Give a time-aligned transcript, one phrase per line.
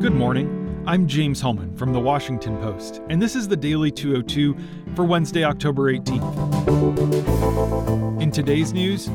[0.00, 0.82] Good morning.
[0.86, 4.56] I'm James Hohmann from The Washington Post, and this is the Daily 202
[4.94, 6.22] for Wednesday, October 18th.
[8.22, 9.10] In today's news,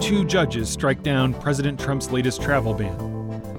[0.00, 2.96] two judges strike down President Trump's latest travel ban.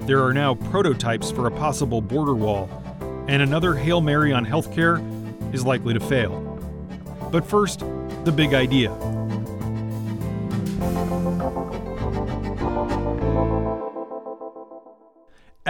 [0.00, 2.68] There are now prototypes for a possible border wall,
[3.28, 5.00] and another Hail Mary on healthcare
[5.54, 6.40] is likely to fail.
[7.30, 7.84] But first,
[8.24, 8.90] the big idea.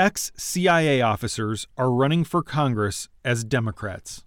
[0.05, 4.23] Ex CIA officers are running for Congress as Democrats.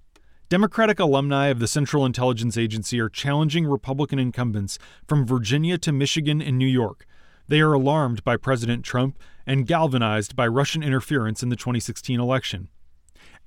[0.49, 6.41] Democratic alumni of the Central Intelligence Agency are challenging Republican incumbents from Virginia to Michigan
[6.41, 7.05] and New York.
[7.47, 12.69] They are alarmed by President Trump and galvanized by Russian interference in the 2016 election.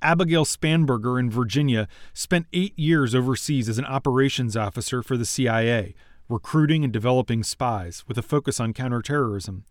[0.00, 5.96] Abigail Spanberger in Virginia spent eight years overseas as an operations officer for the CIA,
[6.28, 9.64] recruiting and developing spies with a focus on counterterrorism.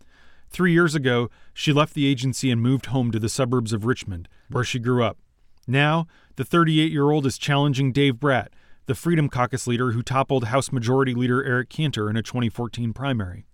[0.50, 4.28] Three years ago, she left the agency and moved home to the suburbs of Richmond,
[4.50, 5.16] where she grew up.
[5.66, 8.52] Now, the 38 year old is challenging Dave Brat,
[8.86, 13.46] the Freedom Caucus leader who toppled House Majority Leader Eric Cantor in a 2014 primary.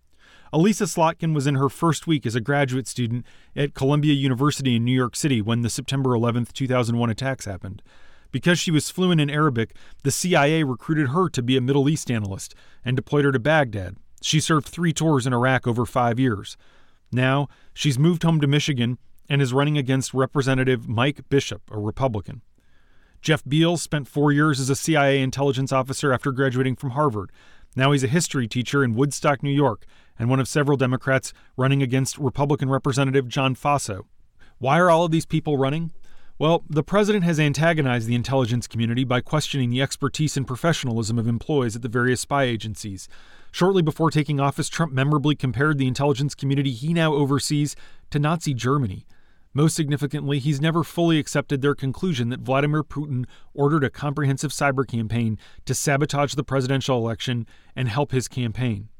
[0.55, 4.84] Elissa Slotkin was in her first week as a graduate student at Columbia University in
[4.84, 7.83] New York City when the September 11, 2001 attacks happened.
[8.33, 12.10] Because she was fluent in Arabic, the CIA recruited her to be a Middle East
[12.10, 13.97] analyst and deployed her to Baghdad.
[14.22, 16.56] She served three tours in Iraq over five years.
[17.12, 22.43] Now, she's moved home to Michigan and is running against Representative Mike Bishop, a Republican.
[23.23, 27.33] Jeff Beals spent four years as a CIA intelligence officer after graduating from Harvard.
[27.75, 29.84] Now he's a history teacher in Woodstock, New York,
[30.19, 34.03] and one of several Democrats running against Republican Representative John Faso.
[34.59, 35.93] Why are all of these people running?
[36.39, 41.27] Well, the president has antagonized the intelligence community by questioning the expertise and professionalism of
[41.27, 43.09] employees at the various spy agencies.
[43.51, 47.75] Shortly before taking office, Trump memorably compared the intelligence community he now oversees
[48.11, 49.06] to Nazi Germany.
[49.55, 54.87] Most significantly, he's never fully accepted their conclusion that Vladimir Putin ordered a comprehensive cyber
[54.87, 58.91] campaign to sabotage the presidential election and help his campaign.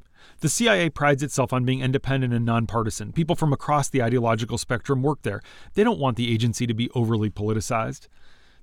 [0.41, 3.13] The CIA prides itself on being independent and nonpartisan.
[3.13, 5.41] People from across the ideological spectrum work there.
[5.75, 8.09] They don't want the agency to be overly politicized.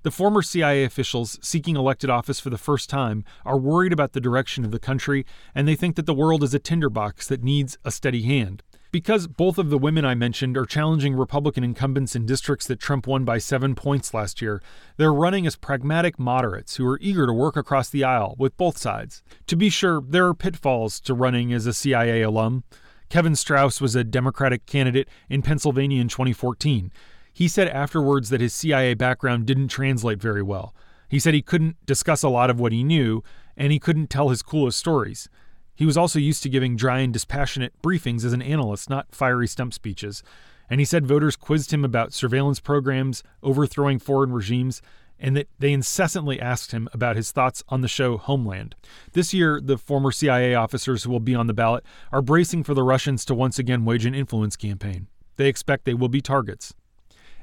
[0.04, 4.20] The former CIA officials seeking elected office for the first time are worried about the
[4.20, 5.26] direction of the country,
[5.56, 8.64] and they think that the world is a tinderbox that needs a steady hand.
[8.94, 13.08] Because both of the women I mentioned are challenging Republican incumbents in districts that Trump
[13.08, 14.62] won by seven points last year,
[14.98, 18.78] they're running as pragmatic moderates who are eager to work across the aisle with both
[18.78, 19.24] sides.
[19.48, 22.66] To be sure, there are pitfalls to running as a CIA alum.
[23.10, 26.92] Kevin Strouse was a Democratic candidate in Pennsylvania in 2014.
[27.34, 30.76] He said afterwards that his CIA background didn't translate very well.
[31.10, 33.24] He said he couldn't discuss a lot of what he knew,
[33.58, 35.30] and he couldn't tell his coolest stories.
[35.76, 39.48] He was also used to giving dry and dispassionate briefings as an analyst, not fiery
[39.48, 40.24] stump speeches.
[40.70, 44.82] And he said voters quizzed him about surveillance programs, overthrowing foreign regimes,
[45.20, 48.76] and that they incessantly asked him about his thoughts on the show Homeland.
[49.14, 52.74] This year, the former CIA officers who will be on the ballot are bracing for
[52.74, 55.08] the Russians to once again wage an influence campaign.
[55.38, 56.74] They expect they will be targets.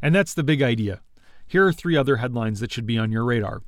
[0.03, 1.01] And that's the big idea.
[1.47, 3.63] Here are three other headlines that should be on your radar.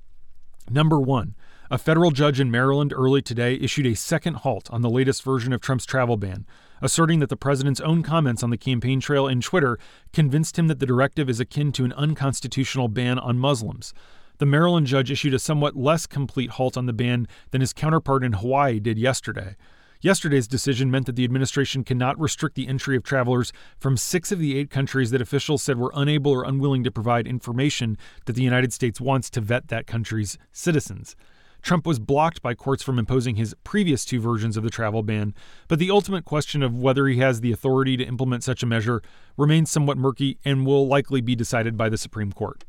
[0.70, 1.34] Number one,
[1.72, 5.54] a federal judge in Maryland early today issued a second halt on the latest version
[5.54, 6.44] of Trump's travel ban,
[6.82, 9.78] asserting that the president's own comments on the campaign trail and Twitter
[10.12, 13.94] convinced him that the directive is akin to an unconstitutional ban on Muslims.
[14.36, 18.22] The Maryland judge issued a somewhat less complete halt on the ban than his counterpart
[18.22, 19.56] in Hawaii did yesterday.
[20.02, 24.38] Yesterday's decision meant that the administration cannot restrict the entry of travelers from six of
[24.38, 27.96] the eight countries that officials said were unable or unwilling to provide information
[28.26, 31.16] that the United States wants to vet that country's citizens.
[31.62, 35.32] Trump was blocked by courts from imposing his previous two versions of the travel ban,
[35.68, 39.00] but the ultimate question of whether he has the authority to implement such a measure
[39.36, 42.64] remains somewhat murky and will likely be decided by the Supreme Court.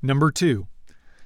[0.00, 0.68] Number two,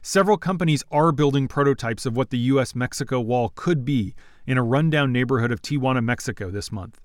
[0.03, 2.75] Several companies are building prototypes of what the U.S.
[2.75, 4.14] Mexico wall could be
[4.47, 7.02] in a rundown neighborhood of Tijuana, Mexico this month.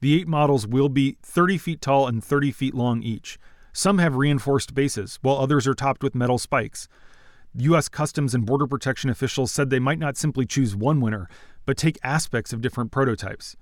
[0.00, 3.36] The eight models will be 30 feet tall and 30 feet long each.
[3.72, 6.86] Some have reinforced bases, while others are topped with metal spikes.
[7.58, 7.88] U.S.
[7.88, 11.26] Customs and Border Protection officials said they might not simply choose one winner,
[11.64, 13.56] but take aspects of different prototypes.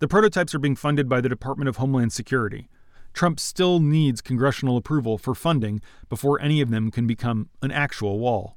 [0.00, 2.68] The prototypes are being funded by the Department of Homeland Security.
[3.12, 8.18] Trump still needs congressional approval for funding before any of them can become an actual
[8.18, 8.56] wall.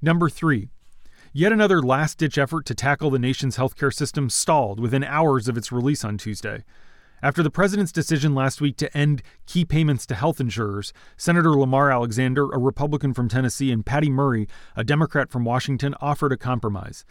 [0.00, 0.68] Number three,
[1.32, 5.58] yet another last ditch effort to tackle the nation's healthcare system stalled within hours of
[5.58, 6.62] its release on Tuesday.
[7.22, 11.90] After the president's decision last week to end key payments to health insurers, Senator Lamar
[11.90, 14.46] Alexander, a Republican from Tennessee, and Patty Murray,
[14.76, 17.04] a Democrat from Washington, offered a compromise.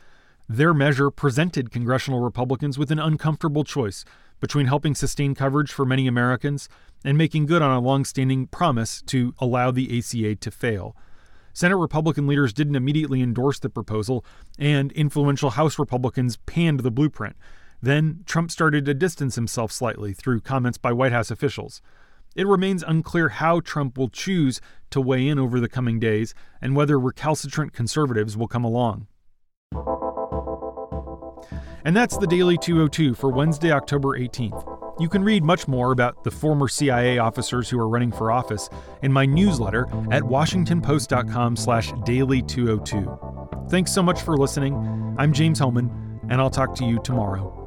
[0.47, 4.05] Their measure presented congressional Republicans with an uncomfortable choice
[4.39, 6.67] between helping sustain coverage for many Americans
[7.03, 10.95] and making good on a long-standing promise to allow the ACA to fail.
[11.53, 14.25] Senate Republican leaders didn't immediately endorse the proposal,
[14.59, 17.35] and influential House Republicans panned the blueprint.
[17.83, 21.81] Then Trump started to distance himself slightly through comments by White House officials.
[22.33, 26.77] It remains unclear how Trump will choose to weigh in over the coming days and
[26.77, 29.07] whether recalcitrant conservatives will come along.
[31.83, 35.01] And that's the Daily 202 for Wednesday, October 18th.
[35.01, 38.69] You can read much more about the former CIA officers who are running for office
[39.01, 43.69] in my newsletter at washingtonpost.com slash daily202.
[43.69, 44.73] Thanks so much for listening.
[45.17, 45.91] I'm James Hohmann,
[46.29, 47.62] and I'll talk to you tomorrow.